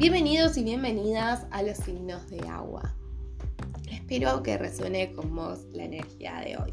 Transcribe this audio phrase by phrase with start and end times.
[0.00, 2.96] Bienvenidos y bienvenidas a los signos de agua.
[3.92, 6.72] Espero que resuene con vos la energía de hoy.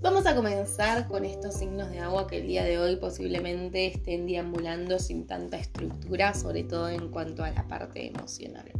[0.00, 4.26] Vamos a comenzar con estos signos de agua que el día de hoy posiblemente estén
[4.26, 8.72] deambulando sin tanta estructura, sobre todo en cuanto a la parte emocional.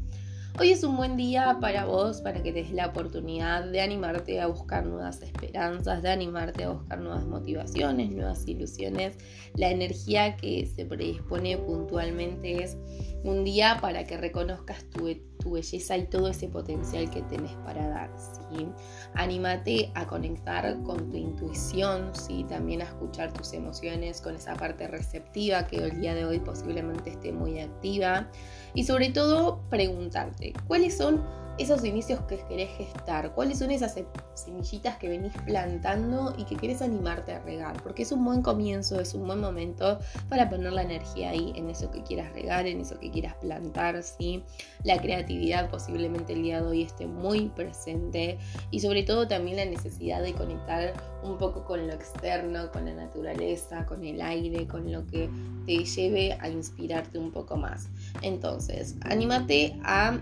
[0.59, 4.41] Hoy es un buen día para vos, para que te des la oportunidad de animarte
[4.41, 9.18] a buscar nuevas esperanzas, de animarte a buscar nuevas motivaciones, nuevas ilusiones.
[9.54, 12.79] La energía que se predispone puntualmente es
[13.22, 15.14] un día para que reconozcas tu,
[15.53, 18.11] belleza y todo ese potencial que tenés para dar.
[18.18, 18.67] ¿sí?
[19.14, 22.45] Anímate a conectar con tu intuición, ¿sí?
[22.49, 27.11] también a escuchar tus emociones con esa parte receptiva que el día de hoy posiblemente
[27.11, 28.31] esté muy activa.
[28.75, 33.95] Y sobre todo preguntarte, ¿cuáles son esos inicios que querés gestar, cuáles son esas
[34.34, 39.01] semillitas que venís plantando y que querés animarte a regar, porque es un buen comienzo,
[39.01, 39.98] es un buen momento
[40.29, 44.03] para poner la energía ahí, en eso que quieras regar, en eso que quieras plantar,
[44.03, 44.43] ¿sí?
[44.85, 48.39] La creatividad posiblemente el día de hoy esté muy presente
[48.70, 52.95] y sobre todo también la necesidad de conectar un poco con lo externo, con la
[52.95, 55.31] naturaleza, con el aire, con lo que
[55.65, 57.89] te lleve a inspirarte un poco más.
[58.23, 60.20] Entonces, anímate a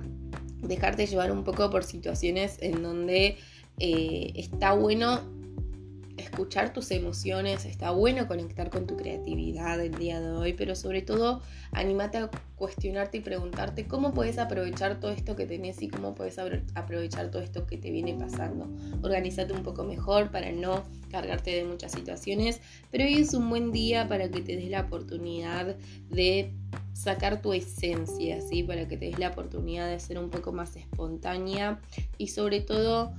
[0.69, 3.39] dejarte llevar un poco por situaciones en donde
[3.79, 5.21] eh, está bueno
[6.17, 11.03] escuchar tus emociones, está bueno conectar con tu creatividad el día de hoy, pero sobre
[11.03, 11.43] todo
[11.73, 16.39] anímate a cuestionarte y preguntarte cómo puedes aprovechar todo esto que tenés y cómo puedes
[16.39, 18.69] aprovechar todo esto que te viene pasando.
[19.03, 23.73] Organízate un poco mejor para no cargarte de muchas situaciones, pero hoy es un buen
[23.73, 25.77] día para que te des la oportunidad
[26.11, 26.53] de
[26.95, 28.63] sacar tu esencia, ¿sí?
[28.63, 31.81] Para que te des la oportunidad de ser un poco más espontánea
[32.17, 33.13] y sobre todo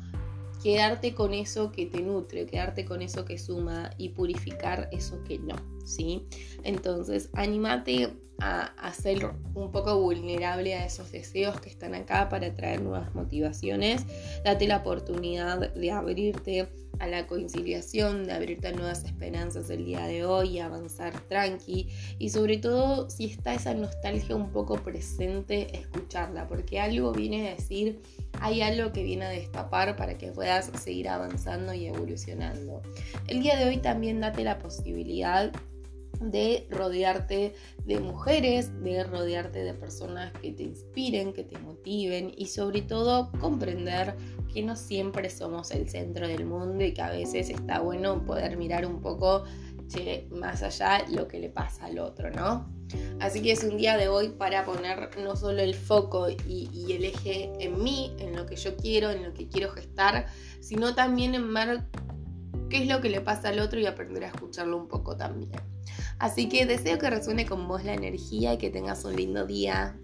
[0.64, 5.38] quedarte con eso que te nutre, quedarte con eso que suma y purificar eso que
[5.38, 6.26] no, ¿sí?
[6.64, 12.54] Entonces, anímate a, a, ser un poco vulnerable a esos deseos que están acá para
[12.56, 14.06] traer nuevas motivaciones.
[14.44, 16.68] Date la oportunidad de abrirte
[17.00, 21.90] a la conciliación, de abrirte a nuevas esperanzas el día de hoy, avanzar tranqui
[22.20, 27.56] y sobre todo si está esa nostalgia un poco presente, escucharla, porque algo viene a
[27.56, 28.02] decir,
[28.40, 32.82] hay algo que viene a destapar para que puedas seguir avanzando y evolucionando.
[33.28, 35.52] El día de hoy también date la posibilidad
[36.20, 37.54] de rodearte
[37.86, 43.32] de mujeres, de rodearte de personas que te inspiren, que te motiven y sobre todo
[43.40, 44.16] comprender
[44.54, 48.58] que no siempre somos el centro del mundo y que a veces está bueno poder
[48.58, 49.44] mirar un poco
[50.32, 52.68] más allá lo que le pasa al otro, ¿no?
[53.20, 56.94] Así que es un día de hoy para poner no solo el foco y, y
[56.94, 60.28] el eje en mí, en lo que yo quiero, en lo que quiero gestar,
[60.60, 61.84] sino también en ver
[62.70, 65.52] qué es lo que le pasa al otro y aprender a escucharlo un poco también.
[66.20, 69.98] Así que deseo que resuene con vos la energía y que tengas un lindo día.